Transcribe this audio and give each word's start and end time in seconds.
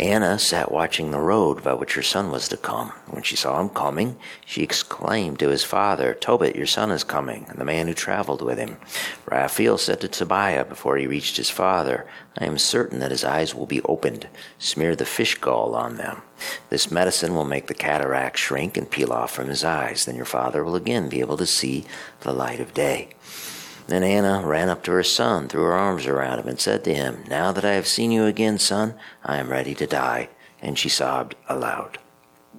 Anna 0.00 0.38
sat 0.38 0.72
watching 0.72 1.10
the 1.10 1.20
road 1.20 1.62
by 1.62 1.74
which 1.74 1.92
her 1.92 2.02
son 2.02 2.30
was 2.30 2.48
to 2.48 2.56
come. 2.56 2.88
When 3.08 3.22
she 3.22 3.36
saw 3.36 3.60
him 3.60 3.68
coming, 3.68 4.16
she 4.46 4.62
exclaimed 4.62 5.38
to 5.40 5.50
his 5.50 5.62
father, 5.62 6.14
Tobit, 6.14 6.56
your 6.56 6.66
son 6.66 6.90
is 6.90 7.04
coming, 7.04 7.44
and 7.50 7.58
the 7.58 7.66
man 7.66 7.86
who 7.86 7.92
traveled 7.92 8.40
with 8.40 8.56
him. 8.56 8.78
Raphael 9.26 9.76
said 9.76 10.00
to 10.00 10.08
Tobiah 10.08 10.64
before 10.64 10.96
he 10.96 11.06
reached 11.06 11.36
his 11.36 11.50
father, 11.50 12.06
I 12.38 12.46
am 12.46 12.56
certain 12.56 12.98
that 13.00 13.10
his 13.10 13.24
eyes 13.24 13.54
will 13.54 13.66
be 13.66 13.82
opened. 13.82 14.26
Smear 14.58 14.96
the 14.96 15.04
fish 15.04 15.34
gall 15.34 15.74
on 15.74 15.98
them. 15.98 16.22
This 16.70 16.90
medicine 16.90 17.34
will 17.34 17.44
make 17.44 17.66
the 17.66 17.74
cataract 17.74 18.38
shrink 18.38 18.78
and 18.78 18.90
peel 18.90 19.12
off 19.12 19.32
from 19.32 19.48
his 19.48 19.64
eyes. 19.64 20.06
Then 20.06 20.16
your 20.16 20.24
father 20.24 20.64
will 20.64 20.76
again 20.76 21.10
be 21.10 21.20
able 21.20 21.36
to 21.36 21.46
see 21.46 21.84
the 22.20 22.32
light 22.32 22.60
of 22.60 22.72
day. 22.72 23.10
Then 23.86 24.02
Anna 24.02 24.46
ran 24.46 24.68
up 24.68 24.82
to 24.84 24.92
her 24.92 25.02
son, 25.02 25.48
threw 25.48 25.62
her 25.62 25.72
arms 25.72 26.06
around 26.06 26.40
him, 26.40 26.48
and 26.48 26.60
said 26.60 26.84
to 26.84 26.94
him, 26.94 27.24
Now 27.28 27.52
that 27.52 27.64
I 27.64 27.72
have 27.72 27.86
seen 27.86 28.10
you 28.10 28.24
again, 28.26 28.58
son, 28.58 28.94
I 29.24 29.38
am 29.38 29.50
ready 29.50 29.74
to 29.74 29.86
die. 29.86 30.28
And 30.62 30.78
she 30.78 30.88
sobbed 30.88 31.34
aloud. 31.48 31.98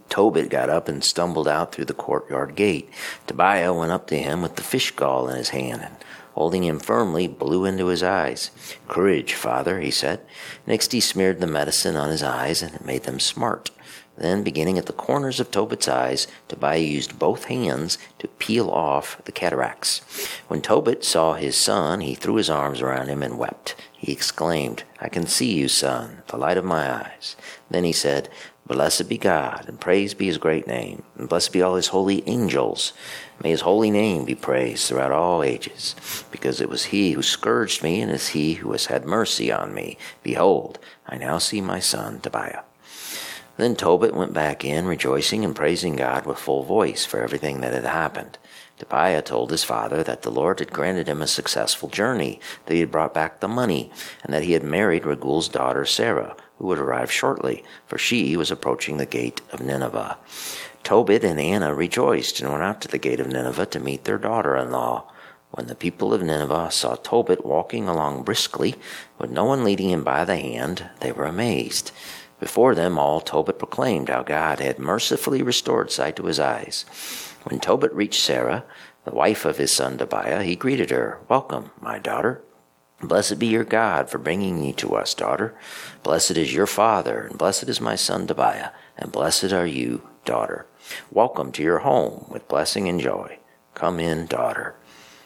Tobit 0.09 0.49
got 0.49 0.69
up 0.69 0.87
and 0.89 1.03
stumbled 1.03 1.47
out 1.47 1.71
through 1.71 1.85
the 1.85 1.93
courtyard 1.93 2.55
gate. 2.55 2.89
Tobiah 3.27 3.73
went 3.73 3.91
up 3.91 4.07
to 4.07 4.17
him 4.17 4.41
with 4.41 4.57
the 4.57 4.63
fish 4.63 4.91
gall 4.91 5.29
in 5.29 5.37
his 5.37 5.49
hand 5.49 5.81
and, 5.83 5.95
holding 6.33 6.63
him 6.63 6.79
firmly, 6.79 7.27
blew 7.27 7.63
into 7.63 7.87
his 7.87 8.03
eyes. 8.03 8.51
Courage, 8.89 9.33
father, 9.33 9.79
he 9.79 9.89
said. 9.89 10.19
Next 10.67 10.91
he 10.91 10.99
smeared 10.99 11.39
the 11.39 11.47
medicine 11.47 11.95
on 11.95 12.09
his 12.09 12.23
eyes 12.23 12.61
and 12.61 12.75
it 12.75 12.85
made 12.85 13.03
them 13.03 13.19
smart. 13.21 13.71
Then, 14.21 14.43
beginning 14.43 14.77
at 14.77 14.85
the 14.85 14.93
corners 14.93 15.39
of 15.39 15.49
Tobit's 15.49 15.87
eyes, 15.87 16.27
Tobiah 16.47 16.77
used 16.77 17.17
both 17.17 17.45
hands 17.45 17.97
to 18.19 18.27
peel 18.27 18.69
off 18.69 19.19
the 19.25 19.31
cataracts. 19.31 20.03
When 20.47 20.61
Tobit 20.61 21.03
saw 21.03 21.33
his 21.33 21.57
son, 21.57 22.01
he 22.01 22.13
threw 22.13 22.35
his 22.35 22.47
arms 22.47 22.81
around 22.81 23.07
him 23.07 23.23
and 23.23 23.39
wept. 23.39 23.73
He 23.91 24.11
exclaimed, 24.11 24.83
I 24.99 25.09
can 25.09 25.25
see 25.25 25.51
you, 25.51 25.67
son, 25.67 26.21
the 26.27 26.37
light 26.37 26.57
of 26.57 26.63
my 26.63 26.93
eyes. 26.93 27.35
Then 27.71 27.83
he 27.83 27.91
said, 27.91 28.29
Blessed 28.67 29.09
be 29.09 29.17
God, 29.17 29.65
and 29.67 29.81
praised 29.81 30.19
be 30.19 30.27
his 30.27 30.37
great 30.37 30.67
name, 30.67 31.01
and 31.17 31.27
blessed 31.27 31.51
be 31.51 31.63
all 31.63 31.73
his 31.73 31.87
holy 31.87 32.21
angels. 32.27 32.93
May 33.43 33.49
his 33.49 33.61
holy 33.61 33.89
name 33.89 34.23
be 34.25 34.35
praised 34.35 34.87
throughout 34.87 35.11
all 35.11 35.41
ages, 35.41 35.95
because 36.29 36.61
it 36.61 36.69
was 36.69 36.85
he 36.85 37.13
who 37.13 37.23
scourged 37.23 37.81
me, 37.81 37.99
and 38.01 38.11
is 38.11 38.29
he 38.29 38.53
who 38.53 38.71
has 38.73 38.85
had 38.85 39.03
mercy 39.03 39.51
on 39.51 39.73
me. 39.73 39.97
Behold, 40.21 40.77
I 41.07 41.17
now 41.17 41.39
see 41.39 41.59
my 41.59 41.79
son 41.79 42.19
Tobiah. 42.19 42.61
Then 43.61 43.75
Tobit 43.75 44.15
went 44.15 44.33
back 44.33 44.65
in, 44.65 44.87
rejoicing 44.87 45.45
and 45.45 45.55
praising 45.55 45.95
God 45.95 46.25
with 46.25 46.39
full 46.39 46.63
voice 46.63 47.05
for 47.05 47.21
everything 47.21 47.61
that 47.61 47.75
had 47.75 47.85
happened. 47.85 48.39
Tobiah 48.79 49.21
told 49.21 49.51
his 49.51 49.63
father 49.63 50.01
that 50.01 50.23
the 50.23 50.31
Lord 50.31 50.57
had 50.57 50.73
granted 50.73 51.07
him 51.07 51.21
a 51.21 51.27
successful 51.27 51.87
journey, 51.87 52.39
that 52.65 52.73
he 52.73 52.79
had 52.79 52.89
brought 52.89 53.13
back 53.13 53.39
the 53.39 53.47
money, 53.47 53.91
and 54.23 54.33
that 54.33 54.41
he 54.41 54.53
had 54.53 54.63
married 54.63 55.05
Raguel's 55.05 55.47
daughter 55.47 55.85
Sarah, 55.85 56.35
who 56.57 56.65
would 56.65 56.79
arrive 56.79 57.11
shortly, 57.11 57.63
for 57.85 57.99
she 57.99 58.35
was 58.35 58.49
approaching 58.49 58.97
the 58.97 59.05
gate 59.05 59.41
of 59.51 59.61
Nineveh. 59.61 60.17
Tobit 60.83 61.23
and 61.23 61.39
Anna 61.39 61.75
rejoiced 61.75 62.41
and 62.41 62.49
went 62.49 62.63
out 62.63 62.81
to 62.81 62.87
the 62.87 62.97
gate 62.97 63.19
of 63.19 63.27
Nineveh 63.27 63.67
to 63.67 63.79
meet 63.79 64.05
their 64.05 64.17
daughter 64.17 64.57
in 64.57 64.71
law. 64.71 65.07
When 65.51 65.67
the 65.67 65.75
people 65.75 66.15
of 66.15 66.23
Nineveh 66.23 66.71
saw 66.71 66.95
Tobit 66.95 67.45
walking 67.45 67.87
along 67.87 68.23
briskly, 68.23 68.73
with 69.19 69.29
no 69.29 69.45
one 69.45 69.63
leading 69.63 69.91
him 69.91 70.03
by 70.03 70.25
the 70.25 70.37
hand, 70.37 70.89
they 71.01 71.11
were 71.11 71.25
amazed. 71.25 71.91
Before 72.41 72.73
them 72.73 72.97
all, 72.97 73.21
Tobit 73.21 73.59
proclaimed 73.59 74.09
how 74.09 74.23
God 74.23 74.59
had 74.59 74.79
mercifully 74.79 75.43
restored 75.43 75.91
sight 75.91 76.15
to 76.15 76.25
his 76.25 76.39
eyes. 76.39 76.85
When 77.43 77.59
Tobit 77.59 77.93
reached 77.93 78.19
Sarah, 78.19 78.63
the 79.05 79.13
wife 79.13 79.45
of 79.45 79.57
his 79.57 79.71
son 79.71 79.99
Tobiah, 79.99 80.41
he 80.41 80.55
greeted 80.55 80.89
her, 80.89 81.19
Welcome, 81.29 81.69
my 81.79 81.99
daughter. 81.99 82.41
Blessed 82.99 83.37
be 83.37 83.45
your 83.45 83.63
God 83.63 84.09
for 84.09 84.17
bringing 84.17 84.63
you 84.63 84.73
to 84.73 84.95
us, 84.95 85.13
daughter. 85.13 85.55
Blessed 86.01 86.31
is 86.31 86.51
your 86.51 86.65
father, 86.65 87.27
and 87.27 87.37
blessed 87.37 87.69
is 87.69 87.79
my 87.79 87.95
son 87.95 88.25
Tobiah, 88.25 88.71
and 88.97 89.11
blessed 89.11 89.53
are 89.53 89.67
you, 89.67 90.01
daughter. 90.25 90.65
Welcome 91.11 91.51
to 91.51 91.61
your 91.61 91.79
home 91.79 92.25
with 92.27 92.47
blessing 92.47 92.89
and 92.89 92.99
joy. 92.99 93.37
Come 93.75 93.99
in, 93.99 94.25
daughter. 94.25 94.73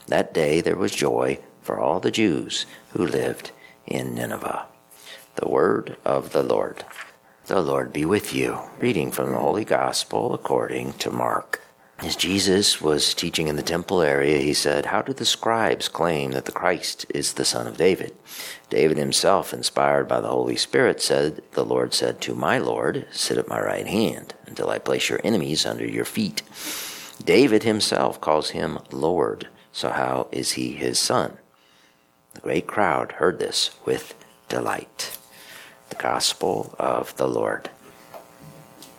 That 0.08 0.34
day 0.34 0.60
there 0.60 0.76
was 0.76 0.92
joy 0.92 1.40
for 1.62 1.80
all 1.80 2.02
the 2.02 2.12
Jews 2.12 2.66
who 2.90 3.08
lived 3.08 3.52
in 3.88 4.14
Nineveh. 4.14 4.68
The 5.36 5.50
word 5.50 5.98
of 6.06 6.32
the 6.32 6.44
Lord. 6.44 6.86
The 7.48 7.62
Lord 7.62 7.92
be 7.92 8.06
with 8.06 8.34
you. 8.34 8.58
Reading 8.80 9.12
from 9.12 9.32
the 9.32 9.38
Holy 9.38 9.66
Gospel 9.66 10.34
according 10.34 10.94
to 10.94 11.12
Mark. 11.12 11.62
As 12.00 12.16
Jesus 12.16 12.80
was 12.80 13.14
teaching 13.14 13.50
in 13.50 13.58
the 13.58 13.62
temple 13.62 14.02
area, 14.02 14.38
he 14.38 14.54
said, 14.54 14.86
How 14.86 15.02
do 15.02 15.12
the 15.12 15.26
scribes 15.26 15.90
claim 15.90 16.32
that 16.32 16.46
the 16.46 16.54
Christ 16.54 17.06
is 17.10 17.34
the 17.34 17.44
son 17.44 17.68
of 17.68 17.76
David? 17.76 18.16
David 18.70 18.98
himself, 18.98 19.54
inspired 19.54 20.08
by 20.08 20.22
the 20.22 20.30
Holy 20.30 20.56
Spirit, 20.56 21.02
said, 21.02 21.42
The 21.52 21.66
Lord 21.66 21.94
said 21.94 22.22
to 22.22 22.34
my 22.34 22.58
Lord, 22.58 23.06
Sit 23.12 23.38
at 23.38 23.50
my 23.50 23.60
right 23.60 23.88
hand 23.88 24.36
until 24.46 24.70
I 24.70 24.80
place 24.80 25.10
your 25.10 25.20
enemies 25.22 25.66
under 25.66 25.86
your 25.86 26.06
feet. 26.06 26.44
David 27.22 27.64
himself 27.64 28.22
calls 28.22 28.52
him 28.52 28.80
Lord, 28.90 29.50
so 29.74 29.90
how 29.90 30.30
is 30.32 30.54
he 30.54 30.72
his 30.72 30.98
son? 30.98 31.40
The 32.36 32.42
great 32.42 32.68
crowd 32.68 33.14
heard 33.14 33.38
this 33.38 33.72
with 33.84 34.16
delight 34.48 35.18
the 35.90 35.96
gospel 35.96 36.76
of 36.80 37.16
the 37.18 37.28
Lord. 37.28 37.70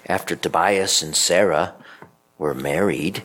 After 0.09 0.37
Tobias 0.37 1.03
and 1.03 1.17
Sarah 1.17 1.75
were 2.39 2.55
married, 2.55 3.23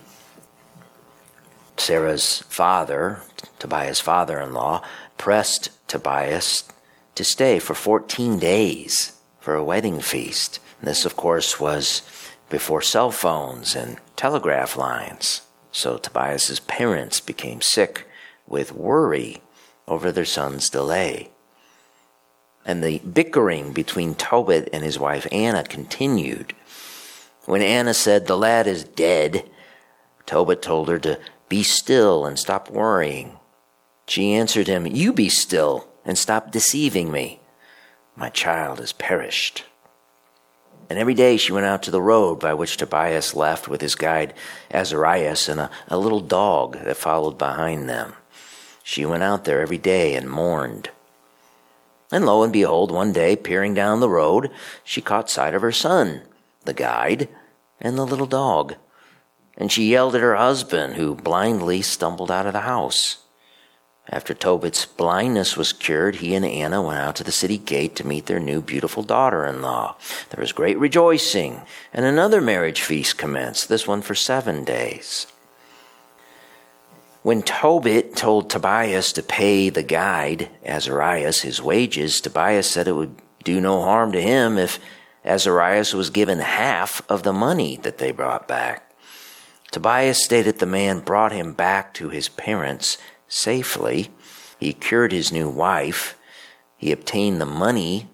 Sarah's 1.77 2.39
father, 2.49 3.21
Tobias' 3.59 3.99
father 3.99 4.39
in 4.39 4.53
law, 4.53 4.83
pressed 5.17 5.69
Tobias 5.87 6.63
to 7.15 7.23
stay 7.23 7.59
for 7.59 7.73
14 7.73 8.39
days 8.39 9.13
for 9.39 9.55
a 9.55 9.63
wedding 9.63 9.99
feast. 9.99 10.59
And 10.79 10.87
this, 10.87 11.05
of 11.05 11.15
course, 11.15 11.59
was 11.59 12.01
before 12.49 12.81
cell 12.81 13.11
phones 13.11 13.75
and 13.75 13.97
telegraph 14.15 14.77
lines. 14.77 15.41
So 15.71 15.97
Tobias's 15.97 16.59
parents 16.59 17.19
became 17.19 17.61
sick 17.61 18.07
with 18.45 18.73
worry 18.73 19.41
over 19.87 20.11
their 20.11 20.25
son's 20.25 20.69
delay. 20.69 21.31
And 22.65 22.83
the 22.83 22.99
bickering 22.99 23.73
between 23.73 24.15
Tobit 24.15 24.69
and 24.71 24.83
his 24.83 24.99
wife 24.99 25.27
Anna 25.31 25.63
continued. 25.63 26.53
When 27.45 27.61
Anna 27.61 27.93
said, 27.93 28.27
The 28.27 28.37
lad 28.37 28.67
is 28.67 28.83
dead, 28.83 29.49
Tobit 30.25 30.61
told 30.61 30.87
her 30.89 30.99
to 30.99 31.19
be 31.49 31.63
still 31.63 32.25
and 32.25 32.37
stop 32.37 32.69
worrying. 32.69 33.39
She 34.07 34.33
answered 34.33 34.67
him, 34.67 34.85
You 34.85 35.11
be 35.11 35.29
still 35.29 35.87
and 36.05 36.17
stop 36.17 36.51
deceiving 36.51 37.11
me. 37.11 37.41
My 38.15 38.29
child 38.29 38.79
has 38.79 38.93
perished. 38.93 39.65
And 40.89 40.99
every 40.99 41.13
day 41.13 41.37
she 41.37 41.53
went 41.53 41.65
out 41.65 41.83
to 41.83 41.91
the 41.91 42.01
road 42.01 42.39
by 42.39 42.53
which 42.53 42.75
Tobias 42.75 43.33
left 43.33 43.69
with 43.69 43.79
his 43.79 43.95
guide 43.95 44.33
Azarias 44.69 45.47
and 45.47 45.61
a, 45.61 45.71
a 45.87 45.97
little 45.97 46.19
dog 46.19 46.77
that 46.83 46.97
followed 46.97 47.37
behind 47.37 47.87
them. 47.87 48.13
She 48.83 49.05
went 49.05 49.23
out 49.23 49.45
there 49.45 49.61
every 49.61 49.77
day 49.77 50.15
and 50.15 50.29
mourned. 50.29 50.89
And 52.11 52.25
lo 52.25 52.43
and 52.43 52.51
behold, 52.51 52.91
one 52.91 53.13
day, 53.13 53.35
peering 53.35 53.73
down 53.73 53.99
the 53.99 54.09
road, 54.09 54.51
she 54.83 55.01
caught 55.01 55.29
sight 55.29 55.53
of 55.53 55.61
her 55.61 55.71
son, 55.71 56.21
the 56.65 56.73
guide, 56.73 57.29
and 57.79 57.97
the 57.97 58.05
little 58.05 58.25
dog. 58.25 58.75
And 59.57 59.71
she 59.71 59.89
yelled 59.89 60.15
at 60.15 60.21
her 60.21 60.35
husband, 60.35 60.95
who 60.95 61.15
blindly 61.15 61.81
stumbled 61.81 62.31
out 62.31 62.45
of 62.45 62.53
the 62.53 62.61
house. 62.61 63.19
After 64.09 64.33
Tobit's 64.33 64.85
blindness 64.85 65.55
was 65.55 65.71
cured, 65.71 66.15
he 66.15 66.35
and 66.35 66.43
Anna 66.43 66.81
went 66.81 66.99
out 66.99 67.15
to 67.17 67.23
the 67.23 67.31
city 67.31 67.57
gate 67.57 67.95
to 67.95 68.07
meet 68.07 68.25
their 68.25 68.39
new 68.39 68.61
beautiful 68.61 69.03
daughter 69.03 69.45
in 69.45 69.61
law. 69.61 69.95
There 70.31 70.41
was 70.41 70.51
great 70.51 70.77
rejoicing, 70.77 71.61
and 71.93 72.03
another 72.03 72.41
marriage 72.41 72.81
feast 72.81 73.17
commenced, 73.17 73.69
this 73.69 73.87
one 73.87 74.01
for 74.01 74.15
seven 74.15 74.65
days. 74.65 75.27
When 77.23 77.43
Tobit 77.43 78.15
told 78.15 78.49
Tobias 78.49 79.13
to 79.13 79.21
pay 79.21 79.69
the 79.69 79.83
guide, 79.83 80.49
Azarias, 80.65 81.41
his 81.41 81.61
wages, 81.61 82.19
Tobias 82.19 82.69
said 82.69 82.87
it 82.87 82.93
would 82.93 83.15
do 83.43 83.61
no 83.61 83.81
harm 83.83 84.11
to 84.13 84.21
him 84.21 84.57
if 84.57 84.79
Azarias 85.23 85.93
was 85.93 86.09
given 86.09 86.39
half 86.39 87.03
of 87.07 87.21
the 87.21 87.33
money 87.33 87.77
that 87.83 87.99
they 87.99 88.11
brought 88.11 88.47
back. 88.47 88.91
Tobias 89.71 90.23
stated 90.23 90.57
the 90.57 90.65
man 90.65 90.99
brought 90.99 91.31
him 91.31 91.53
back 91.53 91.93
to 91.93 92.09
his 92.09 92.27
parents 92.27 92.97
safely. 93.27 94.09
He 94.59 94.73
cured 94.73 95.11
his 95.11 95.31
new 95.31 95.47
wife. 95.47 96.17
He 96.75 96.91
obtained 96.91 97.39
the 97.39 97.45
money 97.45 98.09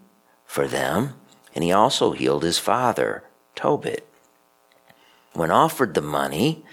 for 0.46 0.68
them, 0.68 1.14
and 1.56 1.64
he 1.64 1.72
also 1.72 2.12
healed 2.12 2.44
his 2.44 2.60
father, 2.60 3.24
Tobit. 3.56 4.06
When 5.32 5.50
offered 5.50 5.94
the 5.94 6.02
money, 6.02 6.66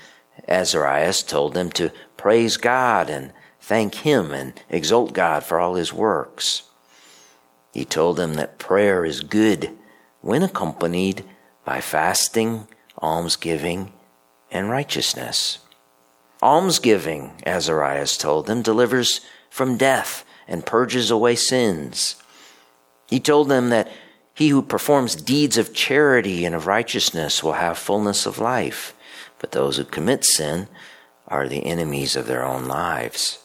Azarias 0.49 1.23
told 1.23 1.55
them 1.55 1.71
to 1.73 1.93
praise 2.17 2.57
God 2.57 3.09
and 3.09 3.33
thank 3.61 3.97
Him 3.97 4.33
and 4.33 4.61
exalt 4.69 5.13
God 5.13 5.45
for 5.45 5.59
all 5.59 5.75
His 5.75 5.93
works. 5.93 6.65
He 7.73 7.85
told 7.85 8.17
them 8.17 8.35
that 8.35 8.59
prayer 8.59 9.05
is 9.05 9.21
good 9.21 9.71
when 10.21 10.43
accompanied 10.43 11.25
by 11.65 11.81
fasting, 11.81 12.69
almsgiving, 13.03 13.93
and 14.51 14.71
righteousness. 14.71 15.59
Almsgiving, 16.43 17.43
Azarias 17.47 18.17
told 18.17 18.47
them, 18.47 18.63
delivers 18.63 19.21
from 19.51 19.77
death 19.77 20.25
and 20.47 20.67
purges 20.67 21.11
away 21.11 21.35
sins. 21.35 22.17
He 23.09 23.19
told 23.19 23.49
them 23.49 23.71
that 23.71 23.91
he 24.35 24.49
who 24.49 24.63
performs 24.63 25.15
deeds 25.15 25.57
of 25.57 25.75
charity 25.75 26.45
and 26.45 26.55
of 26.55 26.67
righteousness 26.67 27.43
will 27.43 27.55
have 27.55 27.79
fullness 27.79 28.27
of 28.27 28.39
life, 28.39 28.95
but 29.45 29.53
those 29.53 29.77
who 29.77 29.85
commit 29.85 30.25
sin 30.25 30.69
are 31.29 31.47
the 31.47 31.67
enemies 31.67 32.17
of 32.17 32.27
their 32.27 32.47
own 32.47 32.65
lives. 32.65 33.41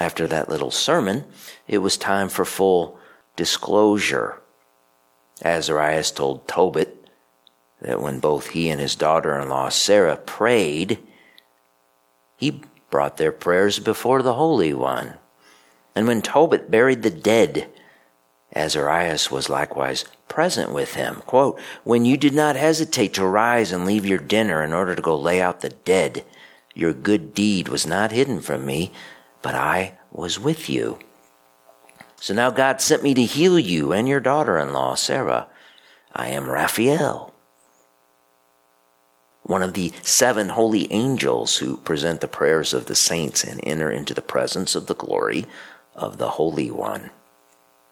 After 0.00 0.26
that 0.26 0.48
little 0.48 0.72
sermon, 0.72 1.24
it 1.68 1.78
was 1.78 1.96
time 1.96 2.28
for 2.28 2.44
full 2.44 2.98
disclosure. 3.36 4.42
Azarias 5.44 6.10
told 6.10 6.48
Tobit 6.48 7.08
that 7.80 8.00
when 8.02 8.18
both 8.18 8.48
he 8.48 8.70
and 8.70 8.80
his 8.80 8.96
daughter 8.96 9.38
in 9.38 9.48
law 9.48 9.68
Sarah 9.68 10.16
prayed, 10.16 10.98
he 12.36 12.62
brought 12.90 13.18
their 13.18 13.30
prayers 13.30 13.78
before 13.78 14.20
the 14.20 14.34
Holy 14.34 14.74
One. 14.74 15.14
And 15.94 16.08
when 16.08 16.22
Tobit 16.22 16.72
buried 16.72 17.04
the 17.04 17.10
dead, 17.10 17.70
Azarias 18.54 19.30
was 19.30 19.48
likewise 19.48 20.04
present 20.28 20.72
with 20.72 20.94
him. 20.94 21.22
Quote, 21.26 21.60
When 21.84 22.04
you 22.04 22.16
did 22.16 22.34
not 22.34 22.56
hesitate 22.56 23.14
to 23.14 23.26
rise 23.26 23.72
and 23.72 23.84
leave 23.84 24.06
your 24.06 24.18
dinner 24.18 24.62
in 24.62 24.72
order 24.72 24.94
to 24.94 25.02
go 25.02 25.16
lay 25.16 25.40
out 25.40 25.60
the 25.60 25.70
dead, 25.70 26.24
your 26.74 26.92
good 26.92 27.34
deed 27.34 27.68
was 27.68 27.86
not 27.86 28.12
hidden 28.12 28.40
from 28.40 28.64
me, 28.64 28.92
but 29.42 29.54
I 29.54 29.98
was 30.10 30.38
with 30.38 30.70
you. 30.70 30.98
So 32.16 32.34
now 32.34 32.50
God 32.50 32.80
sent 32.80 33.02
me 33.02 33.14
to 33.14 33.24
heal 33.24 33.58
you 33.58 33.92
and 33.92 34.08
your 34.08 34.20
daughter 34.20 34.58
in 34.58 34.72
law, 34.72 34.94
Sarah. 34.94 35.48
I 36.14 36.28
am 36.28 36.48
Raphael, 36.48 37.34
one 39.42 39.62
of 39.62 39.74
the 39.74 39.92
seven 40.02 40.50
holy 40.50 40.90
angels 40.92 41.56
who 41.56 41.78
present 41.78 42.20
the 42.20 42.28
prayers 42.28 42.72
of 42.72 42.86
the 42.86 42.94
saints 42.94 43.42
and 43.42 43.60
enter 43.64 43.90
into 43.90 44.14
the 44.14 44.22
presence 44.22 44.74
of 44.74 44.86
the 44.86 44.94
glory 44.94 45.46
of 45.94 46.18
the 46.18 46.30
Holy 46.30 46.70
One. 46.70 47.10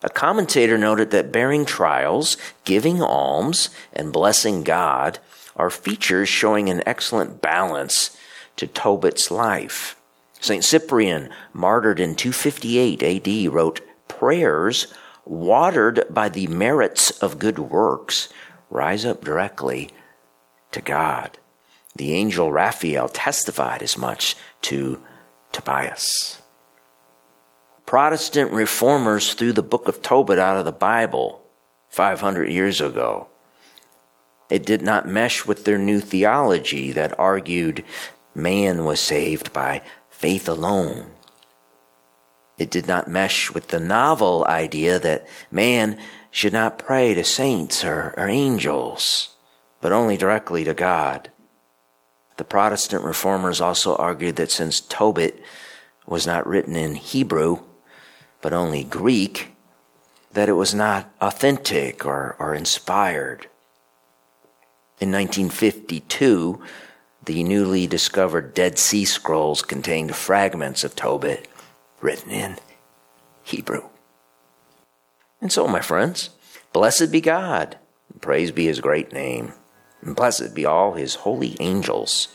A 0.03 0.09
commentator 0.09 0.79
noted 0.79 1.11
that 1.11 1.33
bearing 1.33 1.67
trials, 1.67 2.37
giving 2.65 3.03
alms, 3.03 3.69
and 3.93 4.13
blessing 4.13 4.63
God 4.63 5.19
are 5.57 5.71
features 5.71 6.29
showing 6.29 6.71
an 6.71 6.83
excellent 6.87 7.43
balance 7.43 8.17
to 8.57 8.67
Tobit's 8.67 9.31
life. 9.31 9.97
St. 10.41 10.65
Cyprian, 10.65 11.29
martyred 11.53 12.01
in 12.01 12.15
258 12.15 13.03
AD, 13.03 13.53
wrote, 13.53 13.81
Prayers 14.09 14.87
watered 15.27 16.05
by 16.09 16.29
the 16.31 16.47
merits 16.47 17.11
of 17.23 17.39
good 17.39 17.59
works 17.59 18.31
rise 18.71 19.05
up 19.05 19.23
directly 19.23 19.91
to 20.73 20.81
God. 20.81 21.39
The 21.95 22.15
angel 22.15 22.53
Raphael 22.53 23.09
testified 23.09 23.83
as 23.83 23.99
much 23.99 24.37
to 24.63 25.03
Tobias. 25.53 26.40
Protestant 27.91 28.53
reformers 28.53 29.35
threw 29.35 29.53
the 29.53 29.65
book 29.65 29.89
of 29.89 30.01
Tobit 30.01 30.39
out 30.39 30.57
of 30.57 30.65
the 30.65 30.71
Bible 30.71 31.43
500 31.89 32.49
years 32.49 32.81
ago. 32.81 33.27
It 34.49 34.65
did 34.65 34.81
not 34.81 35.09
mesh 35.09 35.45
with 35.45 35.65
their 35.65 35.77
new 35.77 35.99
theology 35.99 36.93
that 36.93 37.19
argued 37.19 37.85
man 38.33 38.85
was 38.85 39.01
saved 39.01 39.53
by 39.53 39.83
faith 40.09 40.49
alone. 40.49 41.11
It 42.59 42.71
did 42.71 42.87
not 42.87 43.09
mesh 43.09 43.51
with 43.51 43.67
the 43.71 43.81
novel 43.81 44.45
idea 44.45 45.01
that 45.01 45.27
man 45.51 45.99
should 46.31 46.53
not 46.53 46.79
pray 46.79 47.13
to 47.15 47.25
saints 47.25 47.85
or, 47.85 48.15
or 48.17 48.29
angels, 48.29 49.35
but 49.81 49.91
only 49.91 50.17
directly 50.17 50.63
to 50.63 50.75
God. 50.75 51.33
The 52.37 52.45
Protestant 52.45 53.03
reformers 53.03 53.61
also 53.61 53.97
argued 53.97 54.37
that 54.37 54.53
since 54.53 54.81
Tobit 54.81 55.43
was 56.07 56.25
not 56.25 56.47
written 56.47 56.77
in 56.77 56.95
Hebrew, 56.95 57.65
but 58.41 58.53
only 58.53 58.85
Greek, 58.85 59.49
that 60.33 60.49
it 60.49 60.53
was 60.53 60.75
not 60.75 61.13
authentic 61.21 62.07
or, 62.07 62.37
or 62.39 62.55
inspired. 62.55 63.49
In 65.01 65.11
1952, 65.11 66.63
the 67.25 67.43
newly 67.43 67.87
discovered 67.87 68.55
Dead 68.55 68.79
Sea 68.79 69.05
Scrolls 69.05 69.63
contained 69.63 70.15
fragments 70.15 70.85
of 70.85 70.97
Tobit 70.97 71.49
written 72.01 72.31
in 72.31 72.59
Hebrew. 73.43 73.85
And 75.41 75.53
so, 75.53 75.67
my 75.67 75.81
friends, 75.81 76.31
blessed 76.73 77.11
be 77.11 77.21
God, 77.21 77.79
and 78.13 78.23
praise 78.23 78.51
be 78.51 78.67
his 78.67 78.81
great 78.81 79.13
name, 79.13 79.53
and 80.03 80.17
blessed 80.17 80.55
be 80.55 80.65
all 80.65 80.95
his 80.95 81.17
holy 81.17 81.57
angels. 81.61 82.29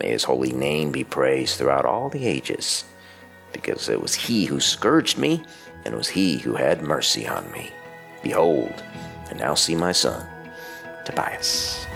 May 0.00 0.10
his 0.10 0.24
holy 0.24 0.52
name 0.52 0.92
be 0.92 1.04
praised 1.04 1.56
throughout 1.56 1.84
all 1.84 2.08
the 2.08 2.26
ages 2.26 2.84
because 3.52 3.88
it 3.88 4.00
was 4.00 4.14
he 4.14 4.44
who 4.44 4.60
scourged 4.60 5.18
me, 5.18 5.42
and 5.84 5.94
it 5.94 5.96
was 5.96 6.08
he 6.08 6.38
who 6.38 6.54
had 6.54 6.82
mercy 6.82 7.26
on 7.26 7.50
me. 7.52 7.70
Behold, 8.22 8.82
and 9.28 9.38
now 9.38 9.54
see 9.54 9.74
my 9.74 9.92
son, 9.92 10.26
Tobias. 11.04 11.86